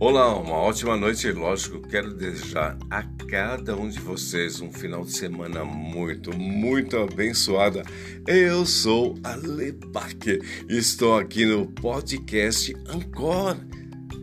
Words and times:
Olá, 0.00 0.32
uma 0.38 0.54
ótima 0.54 0.96
noite. 0.96 1.28
Lógico, 1.32 1.80
quero 1.80 2.14
desejar 2.14 2.78
a 2.88 3.02
cada 3.02 3.76
um 3.76 3.88
de 3.88 3.98
vocês 3.98 4.60
um 4.60 4.72
final 4.72 5.04
de 5.04 5.10
semana 5.10 5.64
muito, 5.64 6.32
muito 6.38 6.96
abençoada. 6.96 7.82
Eu 8.24 8.64
sou 8.64 9.18
Alebaque 9.24 10.38
e 10.68 10.78
estou 10.78 11.18
aqui 11.18 11.44
no 11.44 11.66
podcast 11.66 12.72
Ancor, 12.86 13.56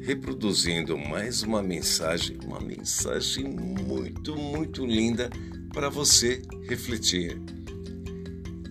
reproduzindo 0.01 0.97
mais 0.97 1.43
uma 1.43 1.61
mensagem, 1.61 2.39
uma 2.45 2.61
mensagem 2.61 3.43
muito, 3.43 4.33
muito 4.33 4.85
linda 4.85 5.29
para 5.73 5.89
você 5.89 6.41
refletir. 6.69 7.37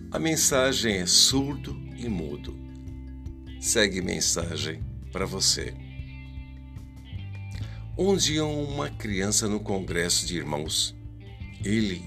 A 0.09 0.17
mensagem 0.17 0.95
é 0.95 1.05
surdo 1.05 1.79
e 1.95 2.09
mudo. 2.09 2.57
Segue 3.61 4.01
mensagem 4.01 4.83
para 5.11 5.27
você. 5.27 5.84
Um 7.97 8.17
dia, 8.17 8.43
uma 8.43 8.89
criança 8.89 9.47
no 9.47 9.57
congresso 9.57 10.27
de 10.27 10.35
irmãos. 10.35 10.93
Ele, 11.63 12.03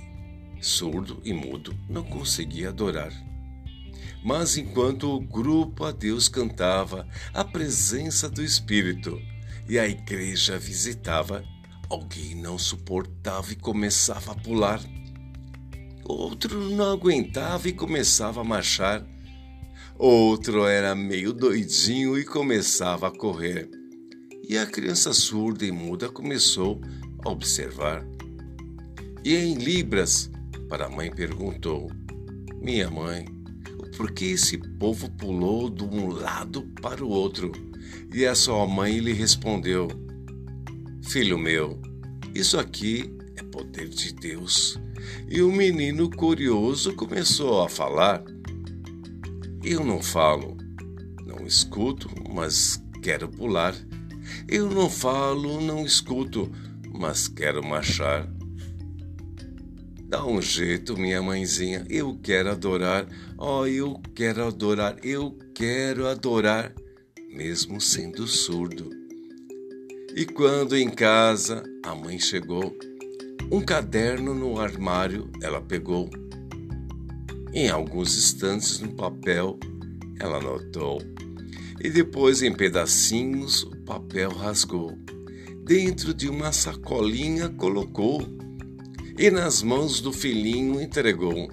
surdo 0.60 1.18
e 1.24 1.32
mudo, 1.32 1.74
não 1.88 2.04
conseguia 2.04 2.68
adorar. 2.68 3.10
Mas 4.22 4.58
enquanto 4.58 5.10
o 5.10 5.18
grupo 5.18 5.84
a 5.84 5.90
Deus 5.90 6.28
cantava 6.28 7.08
a 7.32 7.42
presença 7.42 8.28
do 8.28 8.42
Espírito 8.42 9.18
e 9.66 9.78
a 9.78 9.88
igreja 9.88 10.58
visitava, 10.58 11.42
alguém 11.88 12.34
não 12.34 12.58
suportava 12.58 13.50
e 13.50 13.56
começava 13.56 14.32
a 14.32 14.34
pular. 14.34 14.82
Outro 16.04 16.68
não 16.68 16.92
aguentava 16.92 17.66
e 17.66 17.72
começava 17.72 18.42
a 18.42 18.44
marchar. 18.44 19.06
Outro 19.96 20.66
era 20.66 20.94
meio 20.94 21.32
doidinho 21.32 22.18
e 22.18 22.26
começava 22.26 23.08
a 23.08 23.10
correr. 23.10 23.77
E 24.48 24.56
a 24.56 24.64
criança 24.64 25.12
surda 25.12 25.66
e 25.66 25.70
muda 25.70 26.08
começou 26.08 26.80
a 27.22 27.28
observar. 27.28 28.02
E 29.22 29.36
em 29.36 29.54
Libras, 29.54 30.30
para 30.70 30.86
a 30.86 30.88
mãe 30.88 31.10
perguntou: 31.10 31.90
Minha 32.58 32.90
mãe, 32.90 33.26
por 33.94 34.10
que 34.10 34.24
esse 34.26 34.56
povo 34.78 35.10
pulou 35.10 35.68
de 35.68 35.84
um 35.84 36.08
lado 36.08 36.62
para 36.80 37.04
o 37.04 37.10
outro? 37.10 37.52
E 38.14 38.24
a 38.24 38.34
sua 38.34 38.66
mãe 38.66 38.98
lhe 39.00 39.12
respondeu: 39.12 39.88
Filho 41.02 41.38
meu, 41.38 41.78
isso 42.34 42.58
aqui 42.58 43.14
é 43.36 43.42
poder 43.42 43.88
de 43.90 44.14
Deus. 44.14 44.80
E 45.28 45.42
o 45.42 45.52
menino 45.52 46.08
curioso 46.10 46.94
começou 46.94 47.62
a 47.62 47.68
falar. 47.68 48.24
Eu 49.62 49.84
não 49.84 50.02
falo, 50.02 50.56
não 51.26 51.46
escuto, 51.46 52.08
mas 52.32 52.82
quero 53.02 53.28
pular. 53.28 53.74
Eu 54.48 54.70
não 54.70 54.88
falo, 54.88 55.60
não 55.60 55.84
escuto, 55.84 56.50
mas 56.92 57.28
quero 57.28 57.62
marchar. 57.64 58.28
Dá 60.08 60.24
um 60.24 60.40
jeito, 60.40 60.96
minha 60.96 61.20
mãezinha. 61.20 61.84
Eu 61.90 62.18
quero 62.22 62.50
adorar. 62.50 63.06
Oh, 63.36 63.66
eu 63.66 64.00
quero 64.14 64.46
adorar. 64.46 64.96
Eu 65.04 65.36
quero 65.54 66.06
adorar, 66.06 66.72
mesmo 67.30 67.78
sendo 67.78 68.26
surdo. 68.26 68.88
E 70.16 70.24
quando 70.24 70.76
em 70.76 70.88
casa 70.88 71.62
a 71.84 71.94
mãe 71.94 72.18
chegou, 72.18 72.74
um 73.52 73.60
caderno 73.60 74.34
no 74.34 74.58
armário 74.58 75.30
ela 75.42 75.60
pegou. 75.60 76.08
Em 77.52 77.68
alguns 77.68 78.16
instantes, 78.16 78.80
no 78.80 78.94
papel, 78.94 79.58
ela 80.18 80.38
anotou 80.38 81.02
e 81.80 81.88
depois, 81.90 82.42
em 82.42 82.52
pedacinhos, 82.52 83.62
o 83.62 83.76
papel 83.84 84.30
rasgou. 84.30 84.98
Dentro 85.64 86.12
de 86.12 86.28
uma 86.28 86.50
sacolinha 86.50 87.48
colocou 87.48 88.26
e 89.18 89.30
nas 89.30 89.62
mãos 89.62 90.00
do 90.00 90.12
filhinho 90.12 90.80
entregou. 90.80 91.48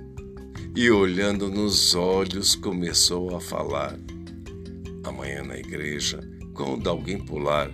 E 0.75 0.89
olhando 0.89 1.49
nos 1.49 1.93
olhos 1.95 2.55
começou 2.55 3.35
a 3.35 3.39
falar. 3.39 3.97
Amanhã 5.03 5.43
na 5.43 5.57
igreja, 5.57 6.19
quando 6.53 6.89
alguém 6.89 7.23
pular, 7.23 7.71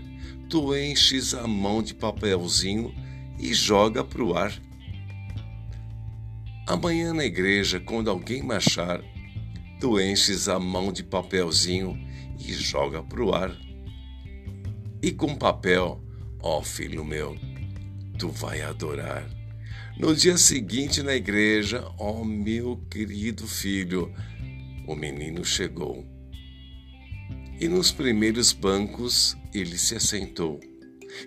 tu 0.50 0.76
enches 0.76 1.34
a 1.34 1.48
mão 1.48 1.82
de 1.82 1.96
papelzinho 1.96 2.94
e 3.40 3.54
joga 3.54 4.04
pro 4.04 4.36
ar. 4.36 4.54
Amanhã 6.68 7.14
na 7.14 7.26
igreja, 7.26 7.80
quando 7.80 8.10
alguém 8.10 8.44
marchar, 8.44 9.02
tu 9.80 10.00
enches 10.00 10.48
a 10.48 10.60
mão 10.60 10.92
de 10.92 11.04
papelzinho 11.04 11.98
e 12.46 12.54
joga 12.54 13.04
pro 13.04 13.34
ar. 13.34 13.56
E 15.02 15.12
com 15.12 15.36
papel, 15.36 16.02
ó 16.42 16.60
oh, 16.60 16.64
filho 16.64 17.04
meu, 17.04 17.38
tu 18.18 18.30
vai 18.30 18.62
adorar. 18.62 19.28
No 19.98 20.16
dia 20.16 20.38
seguinte 20.38 21.04
na 21.04 21.16
igreja, 21.16 21.84
ó 21.98 22.22
oh, 22.22 22.26
meu 22.26 22.78
querido 22.90 23.46
filho, 23.48 24.12
o 24.88 24.96
menino 24.96 25.44
chegou. 25.44 26.06
E 27.60 27.68
nos 27.68 27.92
primeiros 27.92 28.54
bancos 28.54 29.38
ele 29.54 29.78
se 29.78 29.96
assentou. 29.96 30.60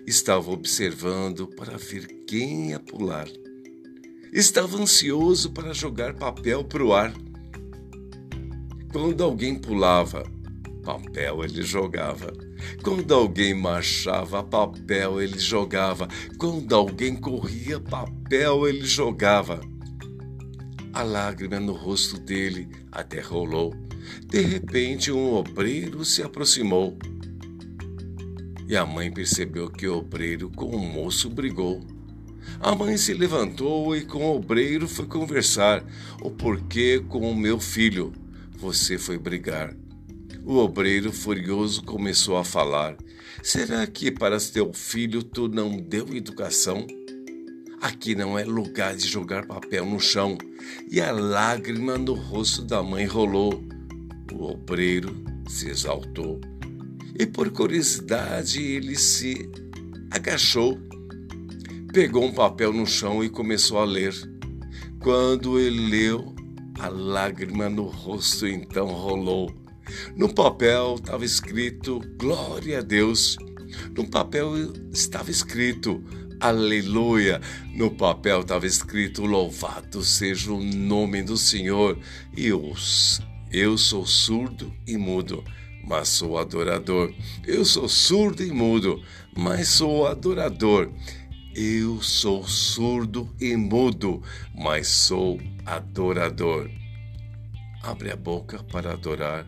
Estava 0.05 0.51
observando 0.51 1.47
para 1.47 1.77
ver 1.77 2.07
quem 2.27 2.71
ia 2.71 2.79
pular. 2.79 3.27
Estava 4.33 4.77
ansioso 4.77 5.51
para 5.51 5.73
jogar 5.73 6.15
papel 6.15 6.63
para 6.63 6.83
o 6.83 6.93
ar. 6.93 7.13
Quando 8.91 9.23
alguém 9.23 9.55
pulava, 9.55 10.29
papel 10.85 11.43
ele 11.43 11.63
jogava. 11.63 12.31
Quando 12.83 13.11
alguém 13.13 13.55
marchava, 13.55 14.43
papel 14.43 15.19
ele 15.19 15.39
jogava. 15.39 16.07
Quando 16.37 16.73
alguém 16.73 17.15
corria, 17.15 17.79
papel 17.79 18.67
ele 18.67 18.85
jogava. 18.85 19.59
A 20.93 21.01
lágrima 21.01 21.59
no 21.59 21.73
rosto 21.73 22.19
dele 22.19 22.69
até 22.91 23.19
rolou. 23.19 23.75
De 24.27 24.39
repente, 24.41 25.11
um 25.11 25.33
obreiro 25.33 26.05
se 26.05 26.21
aproximou. 26.21 26.95
E 28.67 28.77
a 28.77 28.85
mãe 28.85 29.11
percebeu 29.11 29.69
que 29.69 29.87
o 29.87 29.97
obreiro 29.97 30.49
com 30.51 30.67
o 30.67 30.79
moço 30.79 31.29
brigou. 31.29 31.83
A 32.59 32.75
mãe 32.75 32.95
se 32.95 33.13
levantou 33.13 33.95
e 33.95 34.05
com 34.05 34.23
o 34.23 34.35
obreiro 34.35 34.87
foi 34.87 35.07
conversar 35.07 35.83
o 36.21 36.29
porquê 36.29 37.03
com 37.09 37.29
o 37.31 37.35
meu 37.35 37.59
filho 37.59 38.13
você 38.55 38.97
foi 38.97 39.17
brigar. 39.17 39.75
O 40.47 40.57
obreiro 40.57 41.11
furioso 41.11 41.81
começou 41.81 42.37
a 42.37 42.43
falar: 42.43 42.95
Será 43.41 43.87
que 43.87 44.11
para 44.11 44.39
teu 44.39 44.71
filho 44.71 45.23
tu 45.23 45.47
não 45.47 45.75
deu 45.75 46.15
educação? 46.15 46.85
Aqui 47.81 48.13
não 48.13 48.37
é 48.37 48.45
lugar 48.45 48.95
de 48.95 49.07
jogar 49.07 49.47
papel 49.47 49.87
no 49.87 49.99
chão. 49.99 50.37
E 50.91 51.01
a 51.01 51.11
lágrima 51.11 51.97
no 51.97 52.13
rosto 52.13 52.61
da 52.61 52.83
mãe 52.83 53.05
rolou. 53.05 53.59
O 54.31 54.51
obreiro 54.51 55.15
se 55.49 55.67
exaltou. 55.67 56.39
E 57.17 57.25
por 57.25 57.49
curiosidade 57.49 58.61
ele 58.61 58.95
se 58.95 59.49
agachou, 60.11 60.77
pegou 61.91 62.23
um 62.23 62.31
papel 62.31 62.71
no 62.71 62.85
chão 62.85 63.23
e 63.23 63.29
começou 63.29 63.79
a 63.79 63.85
ler. 63.85 64.13
Quando 64.99 65.59
ele 65.59 65.89
leu, 65.89 66.35
a 66.77 66.87
lágrima 66.87 67.67
no 67.67 67.85
rosto 67.85 68.45
então 68.45 68.89
rolou. 68.89 69.64
No 70.15 70.33
papel 70.33 70.95
estava 70.95 71.25
escrito 71.25 72.01
Glória 72.17 72.79
a 72.79 72.81
Deus. 72.81 73.37
No 73.95 74.07
papel 74.07 74.73
estava 74.91 75.29
escrito 75.29 76.03
Aleluia. 76.39 77.41
No 77.73 77.91
papel 77.91 78.41
estava 78.41 78.65
escrito 78.65 79.25
Louvado 79.25 80.03
seja 80.03 80.51
o 80.51 80.63
nome 80.63 81.23
do 81.23 81.37
Senhor. 81.37 81.97
E 82.35 82.47
eu, 82.47 82.73
eu 83.51 83.77
sou 83.77 84.05
surdo 84.05 84.73
e 84.87 84.97
mudo, 84.97 85.43
mas 85.83 86.09
sou 86.09 86.37
adorador. 86.37 87.13
Eu 87.45 87.65
sou 87.65 87.87
surdo 87.87 88.43
e 88.43 88.51
mudo, 88.51 89.01
mas 89.35 89.69
sou 89.69 90.07
adorador. 90.07 90.91
Eu 91.55 92.01
sou 92.01 92.45
surdo 92.45 93.33
e 93.39 93.55
mudo, 93.55 94.21
mas 94.53 94.87
sou 94.87 95.39
adorador. 95.65 96.69
Abre 97.81 98.11
a 98.11 98.15
boca 98.15 98.61
para 98.63 98.91
adorar 98.91 99.45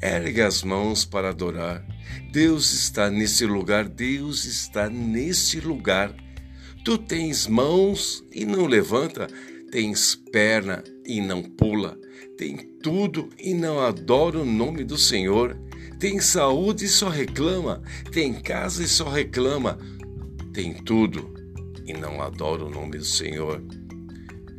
Ergue 0.00 0.42
as 0.42 0.62
mãos 0.62 1.04
para 1.04 1.30
adorar. 1.30 1.84
Deus 2.30 2.72
está 2.72 3.10
nesse 3.10 3.46
lugar, 3.46 3.88
Deus 3.88 4.44
está 4.44 4.88
nesse 4.88 5.60
lugar. 5.60 6.14
Tu 6.84 6.98
tens 6.98 7.46
mãos 7.46 8.24
e 8.32 8.44
não 8.44 8.66
levanta, 8.66 9.28
tens 9.70 10.14
perna 10.14 10.82
e 11.06 11.20
não 11.20 11.42
pula, 11.42 11.98
tem 12.36 12.56
tudo 12.82 13.30
e 13.38 13.54
não 13.54 13.80
adora 13.80 14.38
o 14.38 14.44
nome 14.44 14.82
do 14.82 14.98
Senhor, 14.98 15.56
tem 16.00 16.20
saúde 16.20 16.86
e 16.86 16.88
só 16.88 17.08
reclama, 17.08 17.82
tem 18.10 18.34
casa 18.34 18.82
e 18.82 18.88
só 18.88 19.08
reclama, 19.08 19.78
tem 20.52 20.74
tudo 20.74 21.32
e 21.86 21.92
não 21.92 22.20
adora 22.20 22.64
o 22.64 22.70
nome 22.70 22.98
do 22.98 23.04
Senhor. 23.04 23.62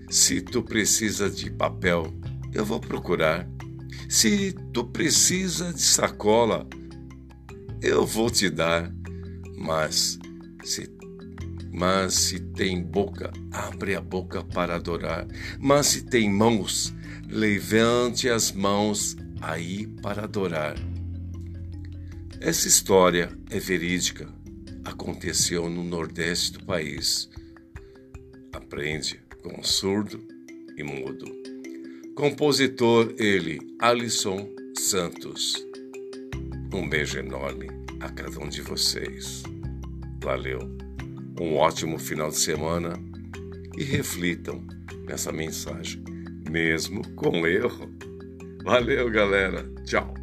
Se 0.10 0.42
tu 0.42 0.64
precisa 0.64 1.30
de 1.30 1.50
papel, 1.50 2.14
eu 2.54 2.64
vou 2.64 2.80
procurar. 2.80 3.50
Se 4.10 4.54
tu 4.72 4.86
precisa 4.86 5.74
de 5.74 5.82
sacola, 5.82 6.68
eu 7.82 8.06
vou 8.06 8.30
te 8.30 8.50
dar, 8.50 8.92
Mas 9.58 10.20
se 10.64 10.92
mas 11.76 12.14
se 12.14 12.40
tem 12.40 12.84
boca, 12.84 13.34
abre 13.52 13.96
a 13.96 14.02
boca 14.02 14.44
para 14.44 14.76
adorar. 14.76 15.28
Mas 15.60 15.88
se 15.88 16.04
tem 16.04 16.30
mãos, 16.30 16.94
levante 17.28 18.30
as 18.30 18.52
mãos 18.52 19.18
aí 19.42 19.88
para 19.88 20.26
adorar. 20.26 20.76
Essa 22.40 22.68
história 22.68 23.36
é 23.50 23.60
verídica. 23.60 24.28
Aconteceu 24.86 25.68
no 25.68 25.84
nordeste 25.84 26.54
do 26.54 26.66
país. 26.66 27.28
Aprende 28.52 29.20
com 29.42 29.64
surdo 29.64 30.24
e 30.78 30.84
mudo. 30.84 31.43
Compositor 32.16 33.12
ele, 33.18 33.60
Alisson 33.80 34.48
Santos. 34.78 35.56
Um 36.72 36.88
beijo 36.88 37.18
enorme 37.18 37.68
a 38.02 38.10
cada 38.10 38.40
um 38.40 38.48
de 38.48 38.62
vocês. 38.62 39.42
Valeu. 40.22 40.60
Um 41.42 41.56
ótimo 41.56 41.98
final 41.98 42.30
de 42.30 42.38
semana 42.38 42.94
e 43.76 43.84
reflitam 43.84 44.64
nessa 45.08 45.32
mensagem, 45.32 46.04
mesmo 46.50 47.02
com 47.16 47.48
erro. 47.48 47.92
Valeu, 48.64 49.10
galera. 49.10 49.68
Tchau. 49.84 50.23